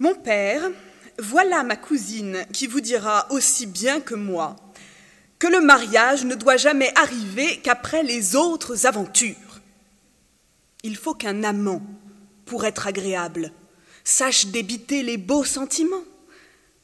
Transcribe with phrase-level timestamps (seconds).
[0.00, 0.70] Mon père,
[1.18, 4.56] voilà ma cousine qui vous dira aussi bien que moi
[5.38, 9.36] que le mariage ne doit jamais arriver qu'après les autres aventures.
[10.82, 11.82] Il faut qu'un amant,
[12.46, 13.52] pour être agréable,
[14.02, 16.04] sache débiter les beaux sentiments,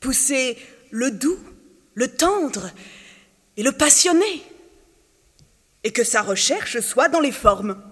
[0.01, 0.59] pousser
[0.91, 1.39] le doux,
[1.95, 2.71] le tendre
[3.57, 4.43] et le passionné,
[5.85, 7.83] et que sa recherche soit dans les formes.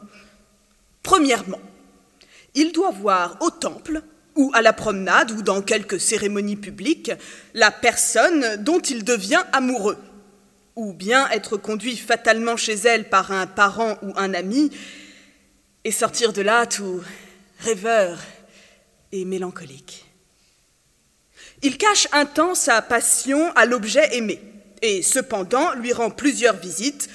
[1.03, 1.61] Premièrement,
[2.55, 4.03] il doit voir au temple
[4.37, 7.13] ou à la promenade ou dans quelque cérémonie publique
[7.55, 9.99] la personne dont il devient amoureux,
[10.77, 14.71] ou bien être conduit fatalement chez elle par un parent ou un ami
[15.85, 17.03] et sortir de là tout
[17.61, 18.19] rêveur
[19.13, 20.05] et mélancolique.
[21.63, 24.41] Il cache un temps sa passion à l'objet aimé,
[24.83, 27.09] et cependant lui rend plusieurs visites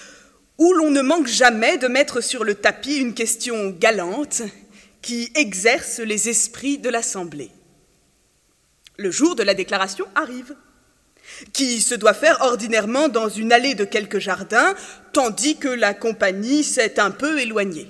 [0.58, 4.42] où l'on ne manque jamais de mettre sur le tapis une question galante
[5.02, 7.52] qui exerce les esprits de l'Assemblée.
[8.98, 10.56] Le jour de la déclaration arrive,
[11.54, 14.76] qui se doit faire ordinairement dans une allée de quelques jardins,
[15.14, 17.88] tandis que la compagnie s'est un peu éloignée.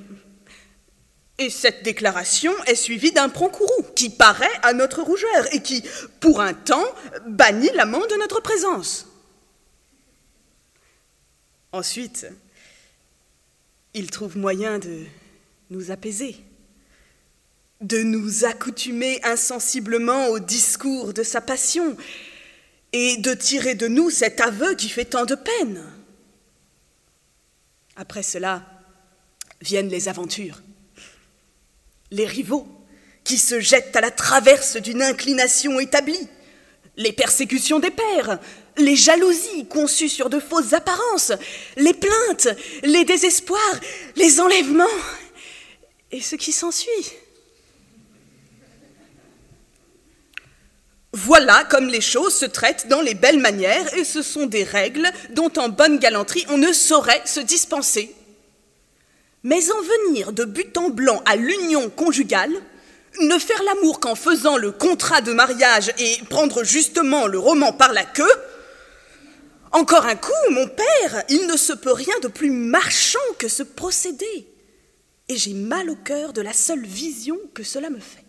[1.40, 5.84] Et cette déclaration est suivie d'un prompt-courroux qui paraît à notre rougeur et qui,
[6.20, 6.86] pour un temps,
[7.28, 9.08] bannit l'amant de notre présence.
[11.72, 12.28] Ensuite,
[13.94, 15.06] il trouve moyen de
[15.70, 16.36] nous apaiser,
[17.82, 21.96] de nous accoutumer insensiblement au discours de sa passion
[22.92, 25.84] et de tirer de nous cet aveu qui fait tant de peine.
[27.96, 28.66] Après cela
[29.62, 30.62] viennent les aventures.
[32.12, 32.68] Les rivaux
[33.24, 36.28] qui se jettent à la traverse d'une inclination établie,
[36.98, 38.40] les persécutions des pères,
[38.78, 41.32] les jalousies conçues sur de fausses apparences,
[41.78, 42.50] les plaintes,
[42.84, 43.80] les désespoirs,
[44.16, 44.86] les enlèvements.
[46.12, 46.90] Et ce qui s'ensuit.
[51.26, 55.10] Voilà comme les choses se traitent dans les belles manières, et ce sont des règles
[55.32, 58.16] dont en bonne galanterie on ne saurait se dispenser.
[59.44, 62.54] Mais en venir de but en blanc à l'union conjugale,
[63.20, 67.92] ne faire l'amour qu'en faisant le contrat de mariage et prendre justement le roman par
[67.92, 68.32] la queue,
[69.74, 73.64] encore un coup, mon père, il ne se peut rien de plus marchand que ce
[73.64, 74.48] procédé.
[75.28, 78.24] Et j'ai mal au cœur de la seule vision que cela me fait.